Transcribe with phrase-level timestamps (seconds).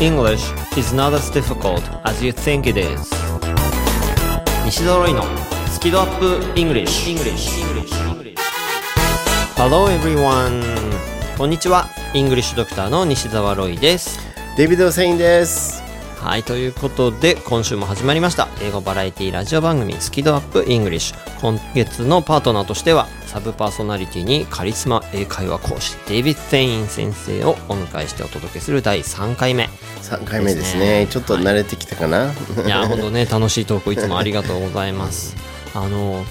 [0.00, 3.10] English is not as difficult as you think it is
[4.64, 5.24] 西澤ロイの
[5.72, 7.50] スキ度アップ English, English.
[9.56, 10.62] Hello everyone
[11.36, 14.20] こんにちは English ドクターの西澤ロイです
[14.56, 15.87] デビッド・セインです。
[16.20, 18.48] はい、ということで、今週も始まりました。
[18.60, 21.40] 英語バラエティラジオ番組、スキ度アップ English。
[21.40, 29.70] 今月のパートナーとしては、サブパーソナリティにカリスマ英会話講師、デイビッド・セイン先生をお迎えしてお届けする第3回目。
[30.02, 31.04] 3回目ですね。
[31.04, 32.32] ねちょっと慣れてきたかな。
[32.66, 35.36] いや、ほんとね、楽しいトークいつもありがとうございます。
[35.72, 36.26] あの、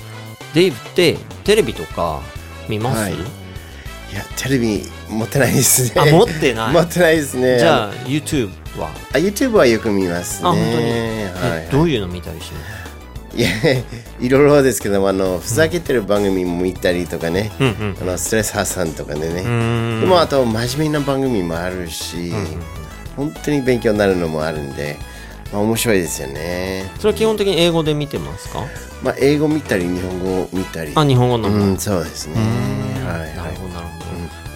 [0.53, 2.21] デイブってテレビとか
[2.67, 5.91] 見ます、はいいや、テレビ持ってないですね。
[5.95, 6.73] あ、持ってない。
[6.75, 7.59] 持ってないですね。
[7.59, 10.49] じゃあ、YouTube はあ、YouTube はよく見ますね。
[10.49, 12.87] あ、本当に、はいえどういうの見たりします
[13.37, 13.49] いや、
[14.19, 17.51] いろいろですけども、あの、ふざけてる番組も見たりとかね。
[17.59, 17.97] うんうん。
[18.01, 19.43] あのストレス発散とかでね。
[19.99, 22.33] でも、あと、真面目な番組もあるし、
[23.15, 24.97] 本当に勉強になるのもあるんで、
[25.53, 26.89] まあ、面白いですよね。
[26.97, 28.63] それは基本的に英語で見てますか？
[29.03, 30.91] まあ、英語見たり、日本語見たり。
[30.95, 32.35] あ、日本語の方うん、そうですね。
[33.05, 33.35] はい、はい。
[33.35, 34.03] なるほどなるほ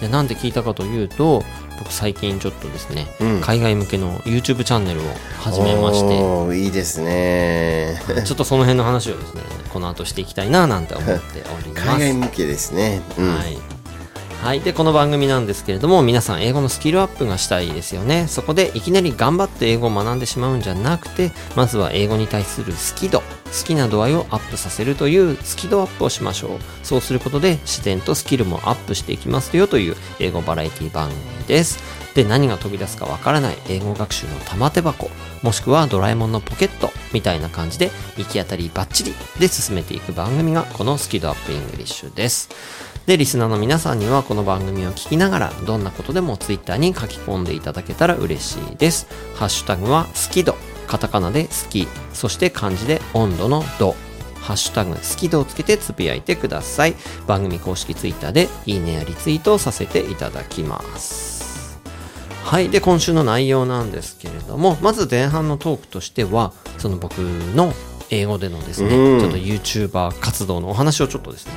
[0.00, 1.44] でなんで聞いたかというと
[1.78, 5.04] 僕最近ちょっとですね、うん海外向けの YouTube チャンネルを
[5.40, 8.00] 始めましていいですね。
[8.24, 9.42] ちょっとその辺の話をですね
[9.72, 13.00] この後していきたいななんて思っております 海外向けですね。
[13.18, 13.36] うん。
[13.36, 13.58] はい
[14.42, 26.58] はい、でこの番組なんですけれども皆さん英語のスキルアップがしたいですよねそこでいきなり頑張って英語を学んでしまうんじゃなくてまずは英語に対する好き度好きな度合いをアップさせるというスキドアップをしましょう。
[26.82, 31.78] そうすることで自然とスキルもアップしていきますよという英語バラエティ番組です。
[32.14, 35.10] で何が飛び出すかわからない英語学習の玉手箱
[35.42, 42.50] もしくはドラえもんのポケットみたいな感じで行き当たりバッチリで進めていく番組がこのスキドアップイングリッシュです。
[43.06, 49.08] で、リスナーの皆さんにはこの番組を聞きながら、どんなことでもツイッターに書き込んでいただけたら嬉しいです。
[49.34, 50.54] ハッシュタグは好き度、
[50.86, 53.94] カタカナで好き、そして漢字で温度の度。
[54.42, 56.94] ハッシュタグ好き度をつけてつぶやいてください。
[57.26, 61.80] 番組公式ツイッターでいいねやリツイートをさせていただきます。
[62.44, 62.68] はい。
[62.68, 67.72] で、今週の内容なんですけれども、まず前半のトークとしては、その僕の
[68.10, 71.52] 英語でのですね、うんちょっと YouTuber 活動のお話をちょっとですね、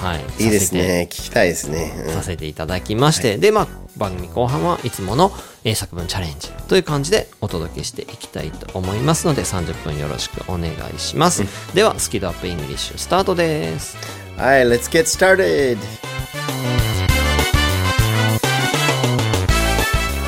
[0.00, 0.42] はい。
[0.42, 1.06] いいですね。
[1.10, 1.92] 聞きたいですね。
[2.06, 5.30] うんさせていただきまして、で、まあ、番組後半はいつもの
[5.64, 11.44] 英作文チャレンジという感じでお届けしていきたいと思いますので、30分よろしくお願いします。
[11.74, 13.96] では、スキドアップイングリッシュスタートです。
[14.36, 15.78] はい、let's get started!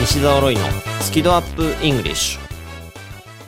[0.01, 0.61] 西澤ロイの
[1.01, 2.41] スキドアップイングリッシュ。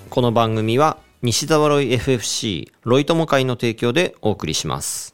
[0.09, 5.14] この番組は西澤ロイ FFC ロイ友会の提供でお送りします。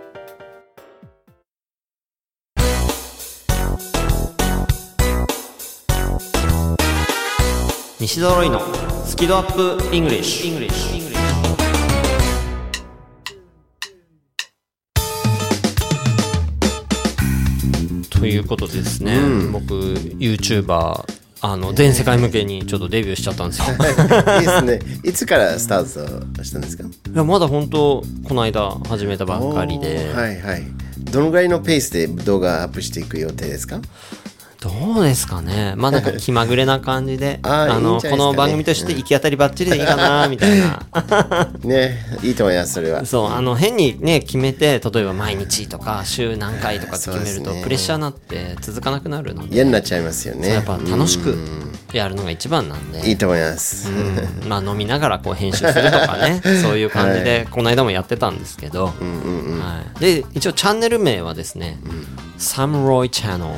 [8.01, 8.59] 西澤ロイの
[9.05, 9.53] スキドアッ
[9.87, 12.11] プイングリッシュ。
[18.09, 19.17] ということでですね、
[19.51, 19.73] 僕
[20.19, 21.05] YouTuber
[21.43, 23.65] あの全世界向けにちょっとデビューしちゃったんですよ。
[24.37, 24.79] いいですね。
[25.03, 26.83] いつからスタートしたんですか？
[26.83, 30.63] いやまだ本当この間始めたばっかりで、はいはい。
[30.99, 33.79] どのぐらいのペースで動画アップしていく予定ですか？
[34.61, 34.69] ど
[35.01, 35.73] うですかね。
[35.75, 40.85] まあなんか気まぐれな感じで あのこの番組として行き当たりばっちりでいいかなみたいな。
[41.65, 43.03] ね、いいと思います、それは。
[43.03, 50.49] そうあの変にね決めて例えば毎日とか週何回とかって決めるとプレッシャーになって続かなくなるので嫌になっちゃいますよね。
[50.49, 51.71] やっぱ楽しくうん。
[51.91, 53.09] やるのが一番なんで。
[53.09, 53.89] いいと思います。
[53.89, 54.47] うん。
[54.47, 61.79] まあ飲みながらこう編集するとかね そういう感じでこの間もやってたんですけど、はい、で一応チャンネル名はですね、
[62.37, 63.53] サムロイチャンネル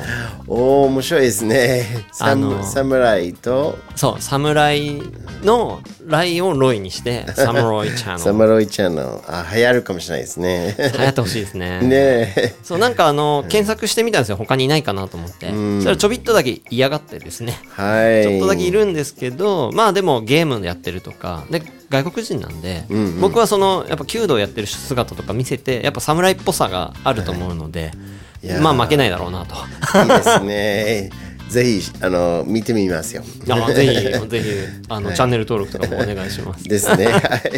[0.48, 2.06] おお面白いですね。
[2.12, 5.02] サあのムサムライとそう侍
[5.42, 9.08] のライをロイにしてサムロイチャンネル サムライチャンネル。
[9.26, 10.76] あ、流行るかもしれないですね。
[10.78, 11.88] 流行ってほしいですね ね
[12.36, 12.54] え。
[12.62, 18.22] そうなんかあの検索してみたんですよ他にいないかなと思って、そしたらちょびっとだけ嫌がってですねはい。
[18.22, 21.60] ちょっとだけいるんですけど、まあでもゲームやってるとか、で、
[21.90, 22.84] 外国人なんで、
[23.20, 28.23] 僕はその、やっぱ弓道やってる姿とか見せて、やっぱ侍っぽさがあると思うので、いやー
[28.60, 29.54] まあ負けないだろうなと。
[30.02, 31.10] いいですね。
[31.48, 33.22] ぜひあの見てみますよ。
[33.48, 34.48] あぜひぜひ
[34.88, 36.64] あの、はいチャンネル登録とかもお願いします。
[36.64, 37.06] ですね。
[37.06, 37.52] はい。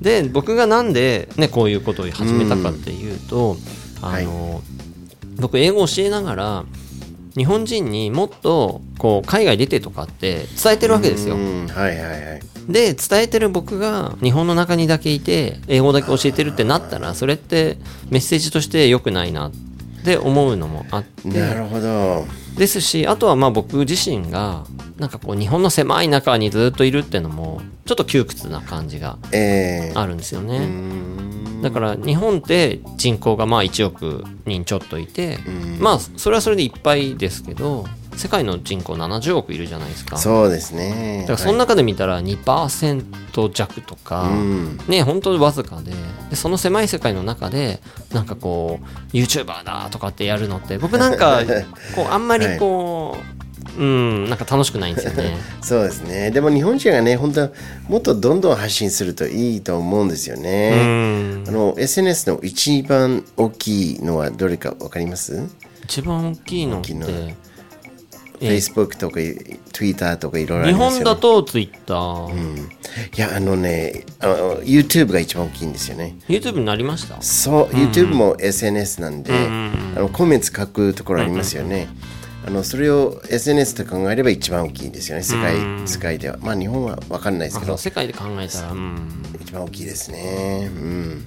[0.00, 3.56] で僕がなんで、ね、こういうことを始めたかっていうと、
[4.00, 4.62] あの
[5.36, 6.64] 僕英語を教えながら
[7.36, 11.36] 日本人にもっとこう海外出てとかって伝えてるわけですよ。
[11.36, 12.40] うんはいはいはい。
[12.68, 17.78] で伝えてる僕が日本の中にだけいて英語だけ教えてるってなったらそれって
[18.10, 19.52] メッセージとして良くないなっ
[20.08, 22.24] て思うのもあってなるほど。
[22.56, 24.64] ですしあとはまあ僕自身が
[24.98, 30.66] なんかこう日本の狭い中にずっといるっていうのもちょっと窮屈な感じがえー、あるんですようね。
[30.66, 35.38] んだから日本って人口がまあ1億人ちょっといて
[35.78, 37.84] まあそれはそれでいっぱいですけど
[38.18, 40.16] 世界の人口70億いるじゃないですか。
[40.18, 41.20] そうですね。
[41.22, 45.92] だからその中で見たら2%弱とか、うんね本当にわずかで
[46.30, 47.80] でその狭い世界の中で
[48.12, 51.40] なんかこう YouTuber だとかってやるのって僕なんか
[51.94, 53.38] こうあんまりこう、
[53.80, 55.36] うんなんか楽しくないんですよね。
[55.62, 56.30] そうですね。
[56.32, 57.50] でも日本人がね、本当は
[57.88, 60.70] もっとどんどん発信するといいと思うんですようね。
[61.42, 65.40] んあの SNS の一番大きいのはどれかわかります？
[65.84, 67.34] 一番大きいのって
[68.40, 69.20] ?Facebook とか
[69.72, 71.04] Twitter とかいろいろあ日りますよね。
[71.04, 71.94] 本だと Twitter、
[73.16, 76.16] いや、あのねあの、YouTube が一番大きいんですよね。
[76.28, 77.20] YouTube になりました？
[77.22, 79.32] そう、YouTube も SNS なんで、
[79.96, 81.88] あのコメント書くところありますよね。
[82.46, 85.54] あのそれを SNS と考えれば一番大きいんですよね、世界,、
[85.86, 86.38] 世界では。
[86.40, 90.70] まあ日本は分かんないですけど世界で考えたらうん一番大きいですね。
[90.74, 91.24] うん。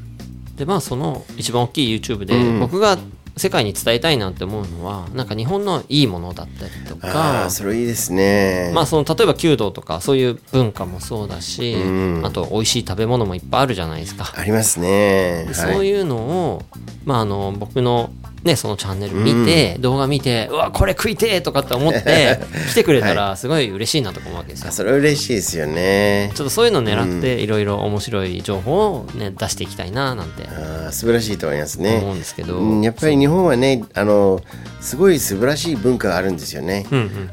[0.55, 2.97] でまあその一番大きい YouTube で僕が
[3.37, 8.71] 世界に伝えたいなって思うのはなんか日本のいいものだったりとあかあ、それいいですね。
[8.73, 11.75] まあその例えば弓道とかそういう文化もそうだし、
[12.23, 15.47] あと美味しい食べ物もいっぱいあるじゃないですか、ありますね。
[15.53, 16.63] そういうのを、
[17.05, 18.11] まあ、あの僕の
[18.43, 22.39] ねそのチャンネル見て、動画見てうわこれ食いてえとかって思って
[22.69, 26.31] 来てくれたらすごい嬉しいなと思うわけですよ、あそれは嬉しいですよね。
[26.35, 30.43] ちょっとそういうのを狙っていろいろ面白い情報を、ね、出していきたいななんて。
[30.47, 31.97] あー素晴らしいと思いますね。
[31.97, 34.41] 思うんですけど、うんやっぱり日本はねあの
[34.81, 36.85] すごい素晴らしい文化があるんですよね。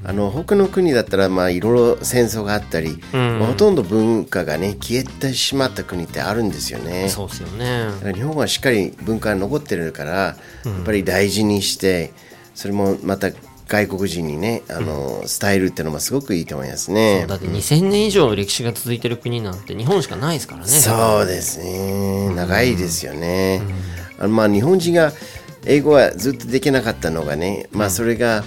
[0.05, 7.09] あの他の国だったらまあいろいろ戦争があったり、まあほとんど文化がね消えてしまった国ってあるんですよね。
[7.09, 7.89] そうですよね。
[8.13, 10.37] 日本はしっかり文化が残ってるから、や
[10.81, 12.13] っぱり大事にして
[12.55, 13.31] それもまた
[13.69, 17.27] 外国人にねあの、伝えるっていうのもすごくいいと思いますね。
[17.29, 20.69] だって2000年以上歴史が続いてる国なんて日本しかないですからね。
[20.69, 22.35] そうですね。
[22.35, 23.61] 長いですよね、
[24.19, 25.13] あのまあ日本人が
[25.67, 28.43] 英語はずっとできなかったのがね、まあそれが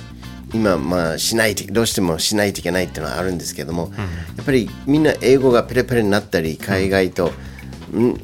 [0.55, 3.91] 今まあしないとどうしてもしないといけないっていうのはあるんですけども、
[4.37, 7.50] やっぱりみんな英語がペラペラになったり海外と、うん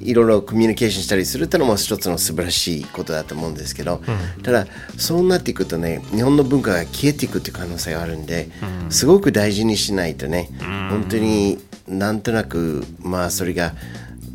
[0.02, 4.02] いろいろコミュニケーションしたりするっていうのも一つの素晴らしいことだと思うんですけど、
[4.44, 4.68] ただ
[4.98, 8.50] そうなっていくとね日本の文化が消えていくっていう可能性があるんで、
[8.90, 10.50] すごく大事にしないとね、
[10.90, 13.74] 本当になんとなくまあそれが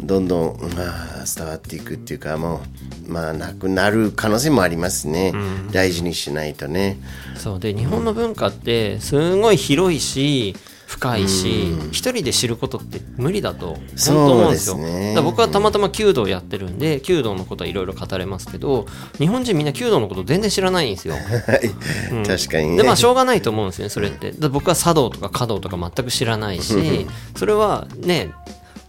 [0.03, 2.61] どんどん、まあ、伝わっていくっていうかも
[3.09, 5.33] う、まあ、なくなる可能性もありますね、
[5.71, 6.99] 大事にしないとね。
[7.37, 7.61] そう。
[7.61, 10.57] で日本の文化ってすごい広いし
[10.93, 14.77] 深いし一人で知ることって無理だと本当思うんですよ。
[14.77, 18.87] ですね僕はたまたま弓道やってるんで弓道のことはいろいろ語れますけど
[19.17, 21.15] 日本人みんな弓道のこと全然知らないんですよ。
[21.17, 22.77] はい、確かにね。
[22.77, 24.33] でまあしょうがないと思うんですよねそれって。
[24.33, 27.07] だ僕は茶道とか華道とか全く知らないし
[27.37, 28.31] それはね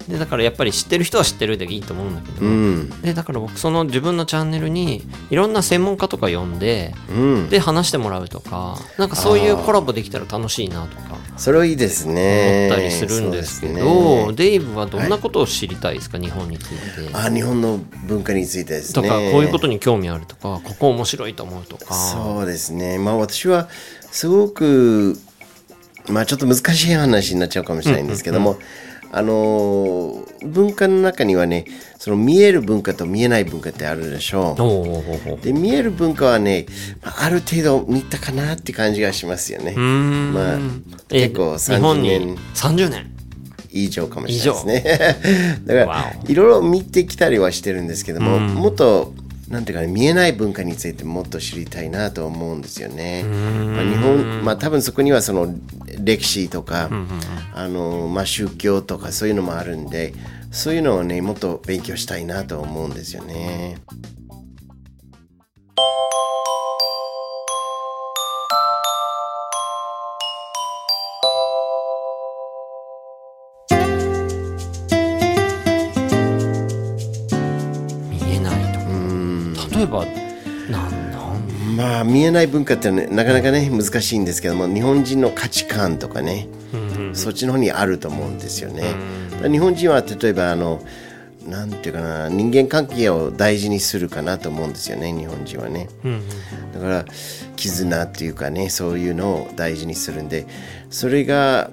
[0.08, 2.90] でだからやっぱり知ってる人は知ってるでいいと思うんだけど、うん。
[3.02, 7.50] でだから僕その自分のチャンネルにいろんな専門家とか呼んで、うん。
[7.50, 12.68] で話してもらうとかなんかそういうコラボできたら楽しいなとかそれはいいですね。
[12.68, 14.34] 思ったりするんですけど、ね。
[14.34, 16.76] デイブはどんなことを知りたいですか、日本につい
[17.08, 17.10] て。
[17.14, 19.02] あ日本の文化についてですね。
[19.02, 21.94] とかこういうことに興味あるとかここ面白いと思うとか。
[21.96, 23.00] そうですね。
[23.00, 23.70] まあ私は
[24.12, 25.18] すごく
[26.10, 28.58] まあちょっと難しい話になっちゃうかもしれないんですけども、
[29.16, 31.66] あの文化の中にはね
[32.00, 35.42] その見える文化と見えない文化ってあるでしょう。
[35.44, 36.66] で見える文化はね
[37.04, 39.74] まあある程度見たかなって感じがしますよね。
[39.76, 40.60] まあ
[41.12, 43.14] え結構日本30に年30年。
[43.76, 45.60] 以上かもしれないですね。
[45.66, 49.14] だからわいろいろ見てきたりはしてるんですけども、もっと
[49.54, 53.24] なんていうかね見えない文化についてもっと知りたいなと思うんですよね。
[53.24, 55.54] まあ、日本まあ多分そこにはその
[56.00, 56.90] 歴史とか、
[57.54, 60.16] あのまあ宗教とかそういうのもあるんで
[60.52, 63.78] そういうのをねもっと勉強したいなと思うんですよね。
[79.76, 80.06] 例えば
[80.70, 81.76] なんなん？
[81.76, 86.48] まあ見えない文化ってねなかなかね難しいんですけども日本人の価値観とかね、
[87.14, 88.84] そっちの方にあると思うんですよね。
[89.50, 90.82] 日本人は例えばあの
[91.48, 95.90] なんていうかな人間関係を大事にするかなと思うんですよね日本人はね、
[96.74, 97.06] だから
[97.58, 100.48] 絆っていうかねそういうのを大事にするんで
[100.90, 101.70] それが、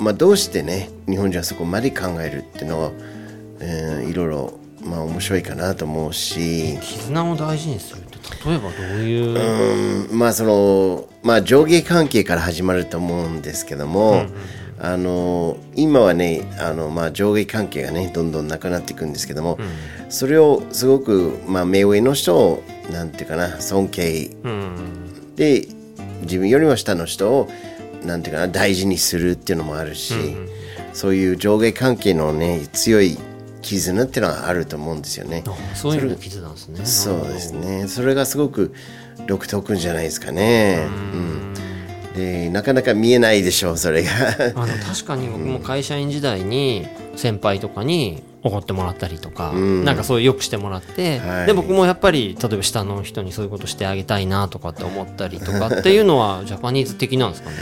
[0.00, 2.90] まあ、どうしてね日本人はそこまで考えるっていうのは、
[3.60, 6.78] えー、いろいろまあ面白いかなと思うし。
[6.80, 10.10] 絆を大事にするって例えばどういう？
[10.10, 14.32] うんまあそのまあ上下関係から始まると思うんですけども、うん
[14.84, 25.68] あの今はねあの、まあ、上下関係がねどんどんなくなっていくんですけども、うん、それをすごく、まあ、目上の人をなんていうかな尊敬、うん、で
[26.22, 27.48] 自分よりも下の人を
[28.04, 30.48] なんていうかな大事にするっていうのもあるし、うん、
[30.92, 33.16] そういう上下関係のね強い
[33.62, 35.44] 絆っていうのはあると思うんですよね。
[35.74, 36.84] そういう絆なんですね。
[36.84, 37.88] そうですね。
[37.88, 38.74] それがすごく
[39.26, 40.86] 独特じゃないですかね。
[40.86, 41.54] うん。
[42.14, 44.10] でなかなか見えないでしょうそれが。
[44.54, 57.56] あの確かに僕も会社員時代に先輩とかに怒ってもらったりとか、うん、なんかそういうよくしてもらって、はい、で僕もやっぱり例えば下の人にそういうことしてあげたいなとかって思ったりとかっていうのは ジャパニーズ的なんですかね。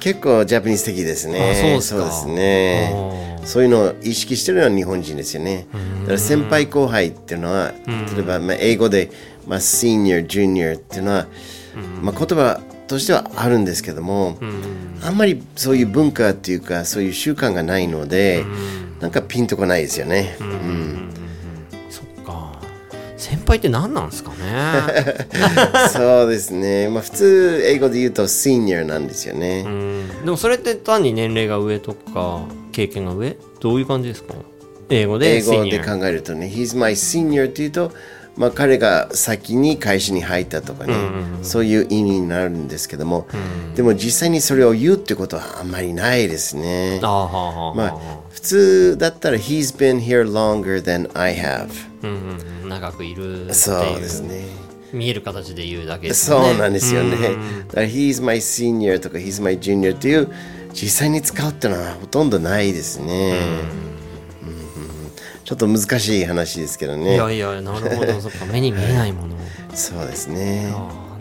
[0.00, 1.80] 結構ジャパニーズ的ですね。
[1.82, 5.66] そうですねそういうのを意識してるのは日本人ですよね。
[6.00, 9.10] だから先輩後輩っていうのは例えばまあ英語で、
[9.46, 11.26] まあ、シニアジュニアっていうのは、
[12.02, 14.36] まあ、言葉としてはあるんですけども、
[15.02, 18.44] あんまりそういう文化っていうかそういう習慣がないので、
[19.00, 20.36] なんかピンとこないですよね。
[20.40, 21.10] うん。
[21.90, 22.60] そっか。
[23.16, 24.36] 先輩って何なんですかね？
[25.92, 29.64] そうですね、まあ、普通英語で言うとシニアなんですよね、
[30.24, 32.42] でもそれって単に年齢が上とか
[32.76, 33.38] 経験が上？
[33.58, 34.34] どういう感じですか？
[34.90, 37.90] 英語で英語で考えるとね「He's my senior」っていうと
[38.36, 40.92] まあ、彼が先に会社に入ったとかね、
[41.42, 47.00] そういう意味になるんですけども、うん、でも実際にそれを言うってことはあんまりないですね。
[47.00, 47.08] ま
[47.78, 47.98] あ、
[48.30, 51.68] 普通だったら「He's been here longer than I have、
[52.02, 52.10] うん
[52.62, 54.44] うん」長くいるそうですね。
[54.92, 56.36] 見える形で言うだけですね。
[56.36, 57.16] そうなんですよね。
[57.16, 60.28] うん、だから「He's my senior」とか「He's my junior」っていう
[60.80, 63.40] 実際に使うっていうのはほとんどないですね。
[64.42, 65.42] うん。
[65.42, 67.14] ちょっと難しい話ですけどね。
[67.14, 68.20] いやいやなるほど。
[68.20, 69.36] そっか目に見えないもの。
[69.74, 70.66] そうですね。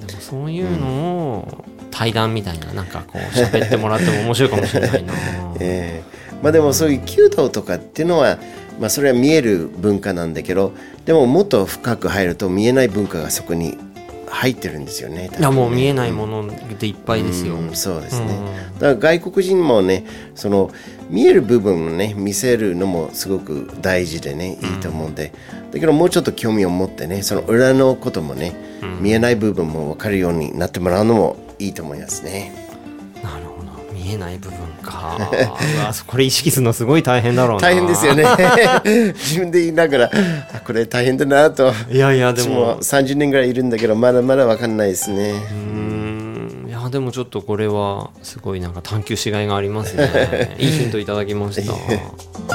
[0.05, 5.13] でもそういうのを対談みたいななんかこう喋ってもらっても面白いかもしれないな、
[5.61, 8.37] えー、まあでもそういう弓道とかっていうのは
[8.79, 10.73] まあそれは見える文化なんだけど
[11.05, 13.77] でももっと深く入ると見えない文化がそこに
[14.27, 15.29] 入ってるんですよね。
[15.37, 17.55] いやもう見えないものでいっぱいですよ。
[17.55, 18.27] うん、そうですね。
[18.79, 20.05] だから外国人もね、
[20.35, 20.71] その
[21.09, 25.31] 見える部分をね見せるのもすごく大事でねいいと思うんで、
[25.71, 28.53] だけどもうちょっと興味を持ってね、その裏のこともね、
[29.01, 32.64] 見えない部分も分かるようになってもらうのもいいと思いますね。
[34.05, 35.17] 見えない部分か。
[36.05, 38.23] これ意識するのすごい大変だろう大変ですよね。
[39.17, 40.11] 自分で言いながら
[40.63, 41.73] これ大変だなと。
[41.89, 42.77] いやいやでも。
[42.77, 45.33] 30年ぐらいいるんだけどまだまだ分かんないですね。
[45.51, 46.65] うん。
[46.67, 50.55] いやでもちょっとこれはすごいなんか探求しがいがありますね。
[50.59, 52.54] いいヒントいただきました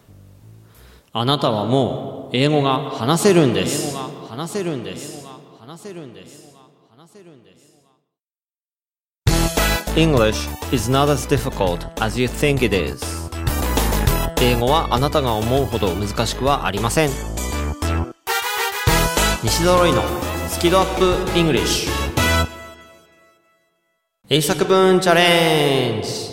[1.13, 3.97] あなたはもう英語が話せるんです。
[4.29, 5.27] 話せるんです。
[5.59, 6.55] 話せるんです。
[6.89, 7.75] 話せるんです。
[9.97, 13.29] English is not as difficult as you think it is.
[14.41, 17.09] 英語はあなたが思うほど難しくはありません。
[19.43, 20.01] 西揃いの
[20.47, 21.03] スキドアップ
[21.33, 21.89] English
[24.29, 26.30] 英作文チャレンジ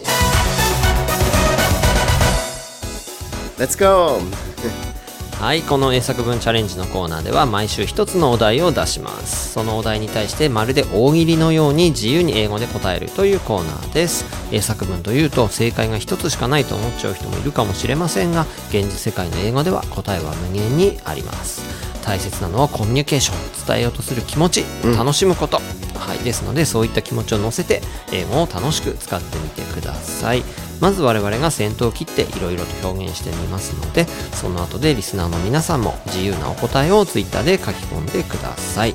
[3.59, 4.21] Let's go!
[5.41, 9.53] はいこの英作文チャレンジのコーナーでは毎週一つのお題を出します。
[9.53, 14.25] そのお題に対してまるで大喜利のように自由に英語で答えるというコーナーです。
[14.51, 21.63] 英作文というと正解が一つしかないと思っちゃう人もいるかもしれませんが現実世界の英語では答えは無限にあります。
[22.05, 24.65] 大切なのはコミュニケーション伝えようとする気持ち、
[24.97, 25.61] 楽しむこと、
[26.09, 30.43] はいですのでそういった気持ちを乗せて英語を楽しく使ってみてください
[30.81, 38.95] まず我々が先頭を切っていろいろと表現してみますのでその後でリスナーの皆さんも自由なお答えを Twitter で書き込んでください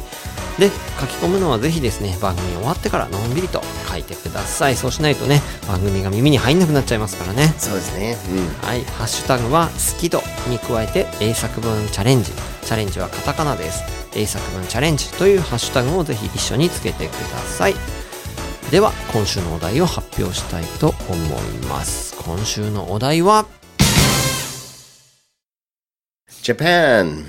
[0.59, 8.15] で書き込むのはぜひですね番組終わってからのんびりと書いてくださいそうしないとね番組が耳に入んなくなっちゃいますからねそうですね。
[8.61, 12.31] はい、ハッシュタグは好き度に加えて英作文チャレンジ。
[12.31, 13.83] チャレンジはカタカナです。
[14.15, 18.02] 英作文チャレンジというハッシュタグをぜひ一緒につけてください。
[18.73, 22.17] では、今週のお題を発表したいと思います。
[22.23, 23.45] 今週のお題は、
[26.41, 27.23] Japan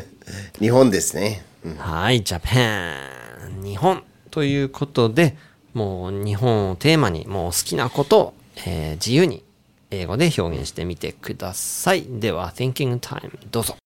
[0.58, 1.44] 日本ですね。
[1.66, 5.36] うんはい、ジャパン、日本ということで、
[5.74, 8.34] もう日本をテーマに、もう好きなことを、
[8.64, 9.44] えー自由に
[9.90, 12.06] 英語で表現してみてください。
[12.08, 13.76] では、Thinking Time どうぞ。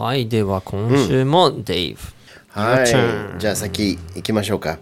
[0.00, 2.00] はい、では今週もデイブ。
[2.48, 2.86] はい。
[3.38, 4.78] じゃあ先行きましょうか。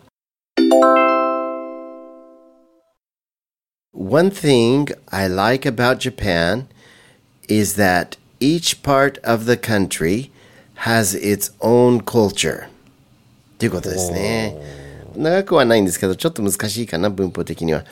[3.93, 6.67] One thing I like about Japan
[7.49, 10.31] is that each part of the country
[10.85, 12.69] has its own culture.
[13.59, 14.57] ということですね。
[15.17, 17.85] 長くはないんですけど、ちょっと難しいかな、文法的には。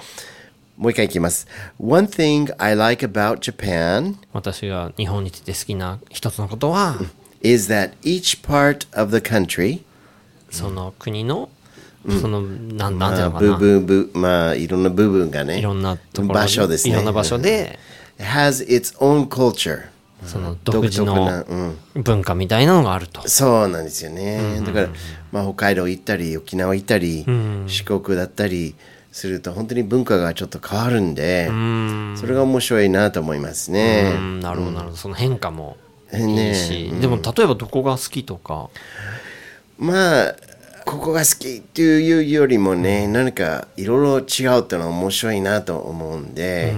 [0.76, 1.46] もう一回いきます。
[1.78, 6.96] One thing I like about Japan 私が日本について好きな一つのことは、
[7.42, 9.80] is that each part of the country
[10.50, 11.48] その国の、
[12.20, 13.56] その、なん、なんていうのか部な。
[13.56, 16.92] 分部まあいろんな部分がねいろんなところ場所ですね。
[16.92, 17.78] いろんな場所で、
[18.18, 19.86] has its own culture
[20.24, 21.44] その独自の
[21.94, 23.26] 文化みたいなのがあると。
[23.28, 24.88] そうなんですよね、だから、
[25.32, 27.24] まあ、北海道行ったり沖縄行ったり、
[27.66, 28.74] 四国だったり
[29.16, 31.46] すると本当に文化がちょっと変わるんで
[32.18, 34.96] それが面白いなと思いますね、うん、なるほど、なるほど。
[34.98, 35.78] その変化も
[36.12, 36.50] いね。
[36.50, 36.90] いし。
[37.00, 38.68] でも、例えばどこが好きとか、
[39.78, 40.36] まあ
[40.84, 46.74] ここが好きっていうよりもね何かいろいろ違うっていうのは面白いなと思うんで、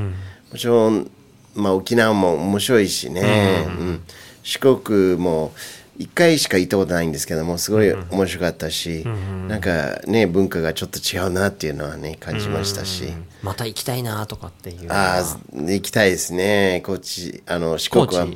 [0.52, 1.10] もちろん、
[1.56, 4.02] まあ、沖縄も面白いしね、うん。
[4.44, 5.52] 四国も
[5.98, 9.04] 一回しか行ったことないんですけどもすごい面白かったし、
[9.48, 15.18] なんかね文化がちょっと違うなっていうのはね感じましたし、また行きたいなとかっていうのあは。
[15.18, 16.82] あ行きたいですね。
[16.86, 18.26] こっちあの四国は。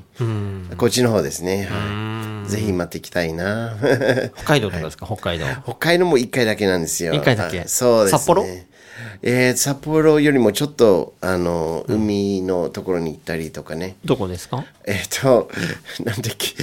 [0.77, 3.77] こっちの方ですね、はい、ぜひまた行きたいな。
[4.35, 5.47] 北海道とかですか、北海道。
[5.65, 7.15] 北海道も1回だけなんですよ。
[7.15, 7.61] 一回だけ。
[7.61, 8.19] あそうです、ね。
[8.19, 8.45] 札幌？
[9.23, 13.97] えー札幌よりもちょっと、あの、海のところに行ったりとかね。
[14.05, 14.65] どこですか？
[14.85, 15.49] えっ、と、
[16.05, 16.55] なんだっけ、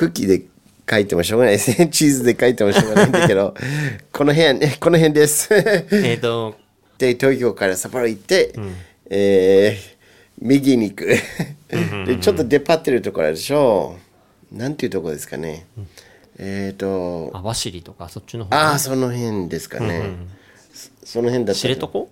[0.00, 0.42] クッキーで
[0.90, 1.88] 書いてもしょうがないですね。
[1.92, 3.54] チーズで書いてもしょうがないんだけど、
[4.10, 5.48] この辺、ね、この辺です。
[5.52, 6.56] えっと、
[6.96, 8.54] で、東京から札幌行って、
[9.10, 10.00] えー
[10.42, 11.06] 右に行く。
[12.06, 13.96] で、ちょっと出っ張ってるところでしょ
[14.50, 14.56] う。
[14.56, 15.66] なんていうところですかね。
[16.38, 18.56] えっ、と、網走とか、そっちの方。
[18.56, 20.16] ああ、その辺ですかね。
[20.72, 22.06] そその辺だったら知床？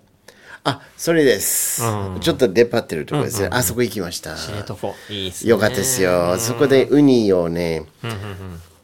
[0.64, 1.82] あ、それです。
[2.20, 3.48] ちょっと出っ張ってるところですね。
[3.50, 4.34] あそこ行きました。
[4.36, 4.94] 知床。
[5.10, 5.50] いいっすね。
[5.50, 6.36] よかったですよ。
[6.38, 7.84] そこでウニをね、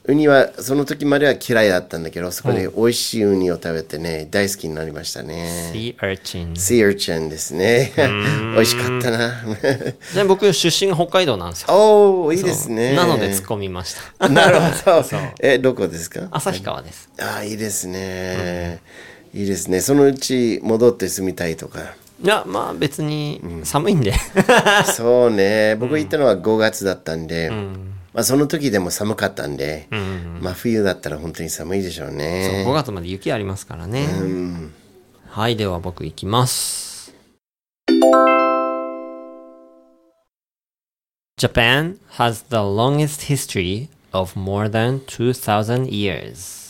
[0.06, 5.70] ウニはその時までは嫌いだったんだけど、そこで美味しいウニを食べてね、大好きになりましたね。
[5.74, 6.52] Sea urchin。
[6.52, 7.92] Sea urchin ですね。
[8.54, 9.42] 美味しかったな。
[10.14, 11.68] で 僕、出身が北海道なんですよ。
[11.74, 12.94] おー、いいですね。
[12.94, 14.28] なので突っ込みました。
[14.28, 15.04] なるほど。
[15.40, 16.28] え、どこですか？
[16.32, 17.08] 旭川です。
[17.18, 18.80] ああ、いいですね。
[19.34, 19.80] いいですね。
[19.80, 21.80] そのうち戻って住みたいとか。
[22.22, 24.14] いや、まあ別に寒いんで。
[24.94, 25.74] そうね。
[25.74, 27.50] 僕行ったのは5月だったんで、
[28.12, 29.88] まあその時でも寒かったんで、
[30.40, 32.64] まあ冬だったら本当に寒いでしょうね。
[32.64, 34.06] 5月まで雪ありますからね。
[35.28, 37.12] はい、では僕行きます。
[41.36, 46.64] Japan has the longest history of more than 2000 years.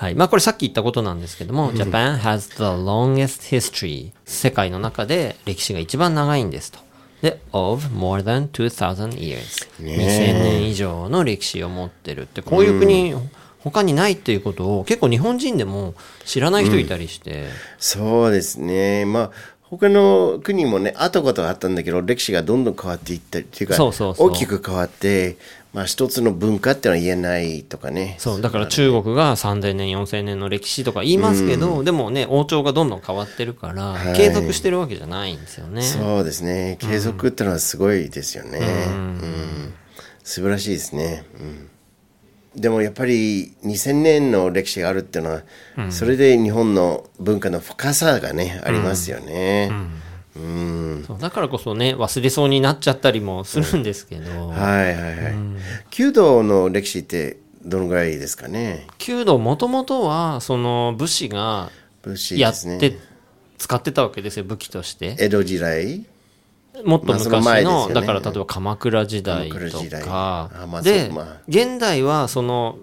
[0.00, 0.14] はい。
[0.14, 4.12] まあこれさっき言ったことなんですけども、Japan has the longest history.
[4.24, 6.78] 世界の中で歴史が一番長いんですと。
[7.20, 9.68] で、of more than 2000 years。
[9.78, 13.14] 2000年以上の歴史を持ってるって、こういう国、
[13.58, 19.04] 他にないっていうことを結構日本人でも知らない人いたりして、そうですね。
[19.04, 19.30] まあ
[19.70, 25.36] 他の国もね、あったことがあったんだけど、歴史がどんどん変わっていったっていうか、そうそうそう大きく変わって、
[25.72, 28.16] まあ一つの文化ってのは言えないとかね。
[28.18, 35.82] そう、だから中国が3000年、4000年の歴史とか言いますけど、でもね、王朝がどんどん変わってるから、はい継続してるわけじゃないんですよね。
[35.82, 36.76] そうですね。
[36.80, 38.58] 継続ってのはすごいですよね。
[38.88, 39.74] うん
[40.24, 41.24] 素晴らしいですね。
[41.38, 41.70] うん
[42.56, 45.42] でもやっぱり2000年の歴史があるっていうのは、
[45.90, 49.70] それで日本の文化の深さがね、ありますよね。
[50.36, 51.04] うん。
[51.06, 55.34] そうだからこそね忘れそうになっちゃったりもするんですけど、はいはいはい。
[55.90, 58.86] 弓道の歴史ってどのぐらいですかね？
[58.98, 61.70] 弓道もともとはその武士が
[62.02, 62.78] 武士やっですね。
[62.78, 62.98] て
[63.58, 65.16] 使ってたわけですよ武器として。
[65.18, 66.04] 江戸時代？
[66.84, 69.56] もっと昔まあそのねだから例えば鎌倉時代と
[70.04, 72.78] かあまあで、まあ現代はその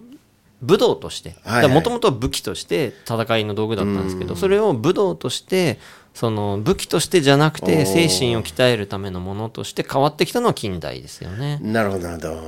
[0.62, 5.80] 武道としてはいはいもともとは武器として戦いの道具だったんですけどそれを武道として
[6.14, 11.60] その武器としてじゃなくおてー精神を鍛えるためのものとして変わってきたのは近代ですよね。
[11.62, 12.48] なるほどなるほ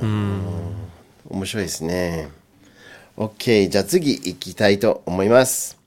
[1.30, 2.30] 面白いですね。
[3.16, 3.68] OK。
[3.68, 5.78] じゃあ次行きたいと思います。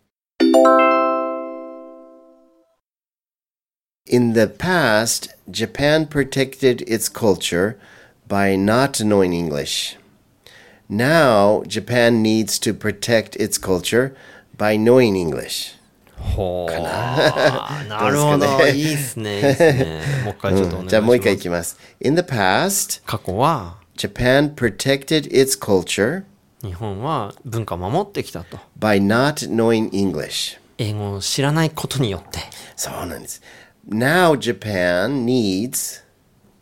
[4.11, 7.79] In the past, Japan protected its culture
[8.27, 9.97] by not knowing English.
[10.89, 14.17] Now, Japan needs to protect its culture
[14.57, 15.75] by knowing English.
[16.19, 20.89] ほうなるほどどうですかねいいですねいいですねもう一回ちょっとお願いします。
[20.89, 21.79] じゃあもう一回いきます。
[22.01, 26.25] In the past, 過去は Japan protected its culture
[26.63, 30.59] 日本は文化を守ってきたと by not knowing English.
[30.79, 32.41] 英語を知らないことによって
[32.75, 33.43] そうなんです。
[33.88, 36.02] Now Japan needs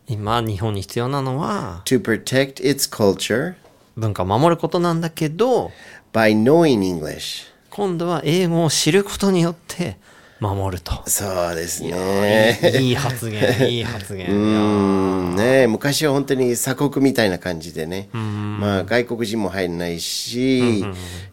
[0.08, 3.54] 今日本に必要なのは to protect its culture
[3.96, 5.72] 文化を守ることなんだけど
[6.12, 7.46] by knowing English.
[7.70, 9.98] 今度は英語を知ることによって
[10.42, 11.04] 守ると。
[11.08, 12.60] そうですね。
[12.82, 14.26] いい発言、いい発言。
[14.34, 20.84] うんね昔は本当に鎖国みたいな感じでね、まあ外国人も入らないし、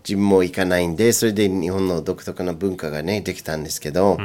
[0.07, 4.19] 自分も行かないんで、それで日本の独特な文化がね、できたんですけど、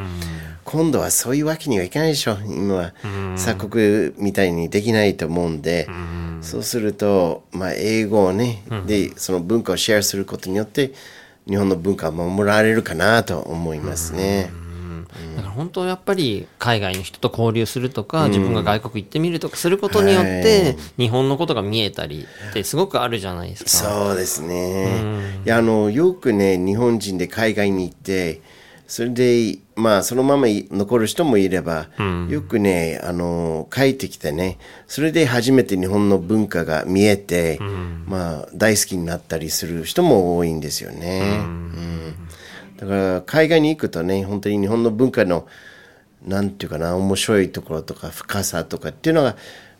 [0.65, 2.37] 今度はそういうわけにはいかないでしょ。
[2.45, 2.93] 今は
[3.37, 5.87] 鎖国みたいにできないと思うんで、
[6.41, 10.91] そうすると、まあ英語をね、で、その文化をシェアすることによって、
[11.47, 14.51] 日本の文化を守られるかなと思いますね。
[15.35, 23.69] だから本当やっぱり海外の人と交流するとか、自分が外国行ってみるとかすることによって、日本のことが見えたりってすごくあるじゃないですか。
[23.69, 25.03] そうですね。
[25.45, 28.41] いや、あの、よくね、日本人で海外に行って、
[28.87, 31.87] それで、まあ、そのままい残る人もいれば、
[32.29, 37.59] よくね、あの、帰ってきてね、それで初めて日本の文化が見えて、
[38.05, 41.21] まあ、大好きになったりする人も多いんですよね。
[41.39, 42.15] うん
[42.77, 45.47] だから、海外に行くとね、本当に日本の文化の、
[46.25, 49.35] なんていうかな、面白いところとか深さとかっていうのが、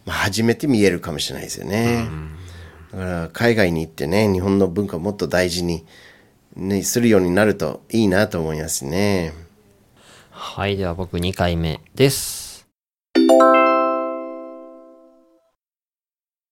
[0.06, 2.08] まあ、初めて見えるかもしれないですよね。
[2.91, 5.86] だから海外に行ってね、日本の文化をもっと大事に、
[6.56, 9.34] ね、するようになるといいなと思いますね。
[10.29, 12.67] はい、では僕2回目です。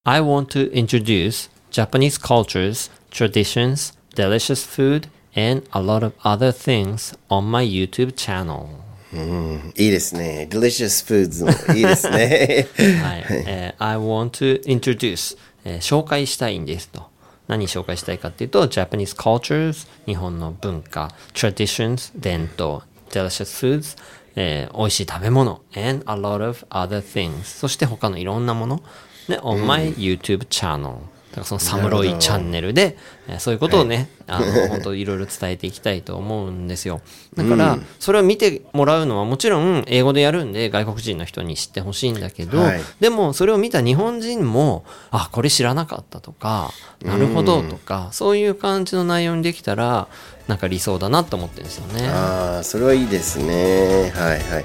[0.04, 7.16] I want to introduce Japanese cultures, traditions, delicious food, and a lot of other things
[7.28, 8.66] on my YouTube channel.
[9.14, 10.48] うん、いいですね。
[10.50, 12.66] delicious foods もいいですね。
[13.02, 17.10] はい、えー I want to introduce、えー紹介したいんですと。
[17.46, 23.98] 何紹介したいかっていうと、Japanese cultures、日本の文化、traditions、伝統、delicious foods、
[24.36, 27.42] えー美味しい食べ物、and a lot of other things。
[27.44, 28.82] そして他のいろんなもの、
[29.28, 30.96] ね、on my YouTube channel。
[31.32, 32.96] だからそのサムロイチャンネルで、
[33.28, 37.00] えーそういうことをね、あの、 本当いろいろ伝えていきたいと思うんですよ。
[37.36, 50.08] だから、それを見てもらうのはもちろん英語でやるんで外国人の人に知ってほしいんだけど、はいでもそれを見た日本人も、あ、これ知らなかったとか、なるほどとか、そういう感じの内容にできたら、
[50.48, 52.08] なんか理想だなと思ってるんですよね。
[52.08, 54.12] ああ、それはいいですね。
[54.14, 54.40] はいはい。
[54.40, 54.62] やっ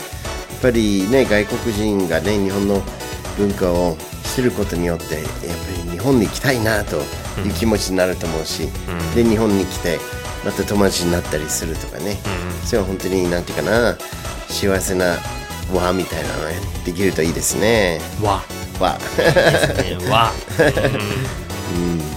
[0.61, 2.81] ぱりね、外国人がね、日本の
[3.37, 3.97] 文化を
[4.35, 5.29] 知ることによって、やっぱ
[5.85, 8.67] り日本に行きたいなという気持ちになると思うし、
[9.15, 9.99] で、日本に来て、
[10.45, 12.17] また友達になったりするとかね、
[12.65, 13.97] それは本当になんていうかな、
[14.49, 15.17] 幸せな
[15.73, 17.99] 輪みたいなのね、できるといいですね。
[18.21, 18.43] わ、
[18.79, 18.97] 輪。
[19.17, 20.31] ですね、わ。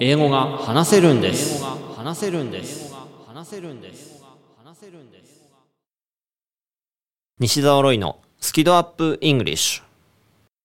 [0.00, 1.62] 英語が話せるんです。
[1.62, 2.92] 話せるんです。
[3.28, 4.24] 話せるんです。
[4.64, 5.44] 話せるんです。
[7.38, 9.82] 西澤ロイのスキドアップイングリッシュ。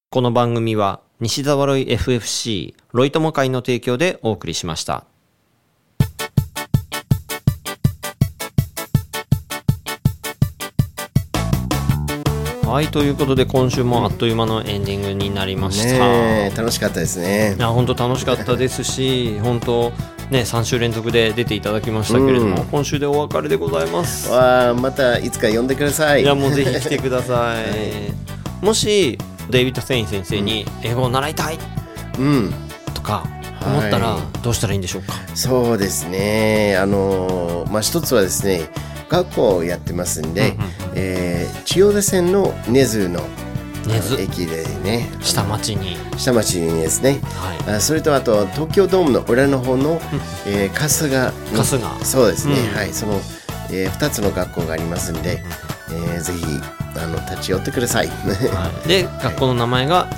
[0.10, 5.06] この番組は西澤ロイ FFC ロイ友会の提供でお送りしました。
[12.70, 15.86] はい、ということで今週もあっという間のエンディングになりました。
[15.86, 17.56] ねえ楽しかったですね。
[17.58, 19.92] いや本当楽しかったですし、 本当
[20.30, 24.30] ね3週連続で出ていただきましたけれども、今週でお別れでございます。
[24.30, 26.22] わあまたいつか呼んでください。
[26.22, 28.14] いやもうぜひ来てください。
[28.64, 29.18] もし
[29.50, 31.58] デイビッド・セイン先生に英語を習いたい
[32.20, 32.54] うん。
[32.94, 33.24] とか
[33.66, 35.16] 思ったらはどうしたらいいんでしょうか？
[35.34, 36.78] そうですね。
[36.80, 38.70] あのまあ一つはですね
[39.10, 40.56] 学校をやってますんで、
[41.00, 43.22] えー千代田線の根津の
[44.18, 45.10] 駅でね。
[45.22, 47.20] 下町に、下町にですね。
[47.68, 50.02] はあそれとあと東京ドームの裏の方の、
[50.46, 52.06] えー春日の春日。
[52.06, 52.76] そうですね、うん。
[52.76, 52.94] はい。
[52.94, 53.22] その、
[53.72, 55.44] えー、2つの学校がありますんで、
[55.90, 56.46] えーぜひ
[56.96, 60.10] あの立ち寄ってくださいい、はい、で学校の名前が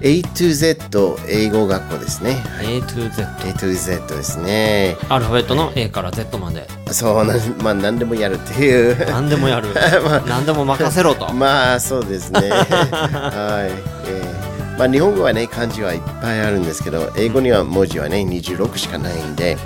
[0.00, 4.96] A to Z 英語学校ですね、はい、A to Z A to Z ですね。
[5.08, 6.68] アルファベットの A から Z まで。
[6.92, 9.10] そうなんまあ何でもやるっていう。
[9.10, 9.68] 何でもやる。
[10.28, 11.30] 何でも任せろと。
[11.34, 12.40] まあそうですね。
[12.50, 13.72] はい、
[14.08, 19.56] えーまあ、日本語はね漢字はいっぱいあるんですけど英語には文字はね26しかないんで、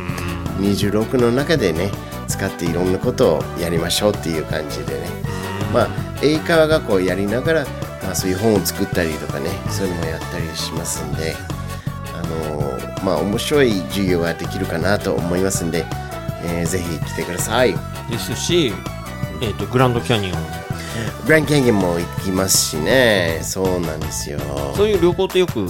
[0.59, 1.91] 26の中でね
[2.27, 5.01] 使っていろんなことをやりましょうっていう感じでね、
[5.75, 5.89] まあ
[6.23, 7.69] 英会話学校をやりながら、ま
[8.13, 11.35] あ、そういう本を作ったりとかねそういうのもやったりしますんで
[12.15, 15.85] あのーまあ面白い授業ができるかなと思いますんで、
[16.45, 17.75] えーぜひ来てください。
[18.11, 18.73] ですし、
[19.41, 20.63] えー、とグランドキャニオン。
[21.27, 23.41] グランキャニオンも行きますしね。
[23.43, 24.39] そうなんですよ。
[24.77, 25.67] そういう旅行ってよく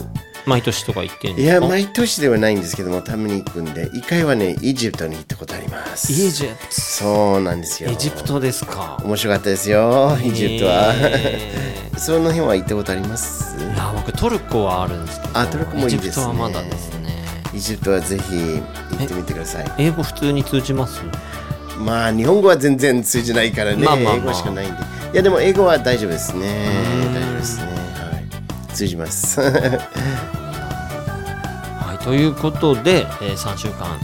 [0.47, 1.65] 毎年とか行ってるんいですか？
[1.65, 6.13] や毎年ではないんですけどもたまに行くんで一回はねエジプトに行ったことあります。
[6.13, 7.91] エジプそうなんですよ。
[7.91, 8.99] トエジプトですか？
[9.05, 13.57] 面白かったですよエジプトは、えその辺は行ったことあります？
[13.57, 16.09] ーいや僕トルコはあるんですけどあトルコもいいですね。
[16.09, 17.25] エジプトはまだですね。
[17.55, 19.73] エジプトはぜひ行ってみてください。
[19.79, 21.01] 英語普通に通じます？
[21.79, 24.15] まあ日本語は全然通じないからね、まあまあまあ。
[24.17, 24.83] 英語しかないんで。
[25.13, 26.67] いやでも英語は大丈夫ですね。
[27.15, 27.65] 大丈夫ですね。
[27.67, 28.21] は
[28.71, 28.75] い。
[28.75, 29.41] 通じます。
[29.41, 29.53] はい
[32.05, 33.99] ということで、え3週間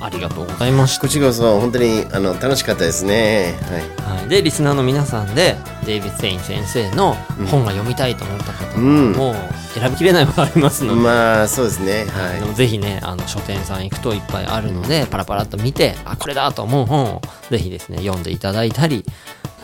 [0.00, 1.02] ありがとうございました。
[1.02, 3.54] こちらこそ本当にあの楽しかったですね。
[4.00, 4.18] はい。
[4.20, 7.14] はい、でリスナーの皆さんでデイビッド・セイン先生の
[7.50, 9.12] 本が読みたいと思った方は、うん。
[9.12, 9.34] もう
[9.74, 12.06] 選びきれないものがありますので、まあそうですね。
[12.06, 19.04] はでもぜひねあの書店さん行くといっぱいあるのでパラパラっと見てあこれだと思う本をぜひですね読んでいただいたり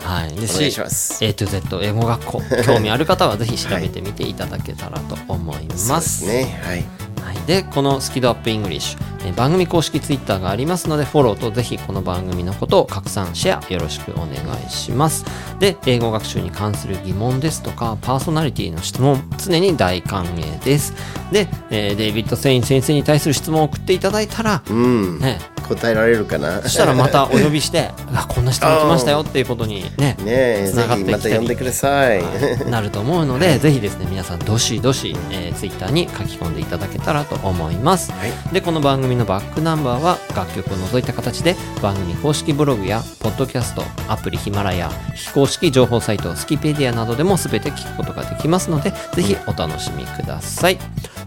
[0.03, 5.87] はい、ですお願いし A to Z 英語学校興味ある方はぜひ調べてみていただけたらと思いいます。
[5.87, 6.61] そうですね。
[6.63, 14.35] はいはい、でこのスキドアップイングリッシュえー番組公式ツイッターがありますのでフォローとぜひこの番組のことを拡散シェアよろしくお願
[14.65, 15.25] いします。
[15.59, 20.93] で英語学習に関する疑問ですとかパーソナリティの質問常に大歓迎です。
[21.33, 25.19] で、えーデイビッド・セイン先生に対する質問を送っていただいたら、うん。
[25.19, 26.61] ね答えられるかな？
[26.63, 32.23] そしたらまたお呼びして あこんな質問来ましたよっていうことにねねつながってひまきた呼んでください。
[32.69, 38.53] なると思うので、ぜひですね皆さんどしどし、えー、ツイッターに書き込んでいただけたらと思います、はい。
[38.53, 50.77] でこの番組のバックナンバーは楽曲を除いた形で番組公式ブログやポッドキャストアプリヒマラヤ非公式情報サイトスキペディアなどでも全て聞くことができますのでぜひお楽しみください、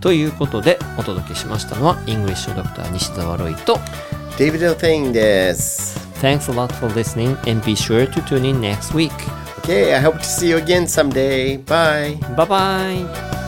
[0.00, 3.78] ということでお届けしましたのはイングリッシュドクター西澤ロイと
[4.40, 5.98] David O'Thane です。
[6.22, 9.12] Thanks a lot for listening and be sure to tune in next week.
[9.58, 11.58] Okay I hope to see you again someday.
[11.58, 12.18] Bye.
[12.34, 13.39] Bye bye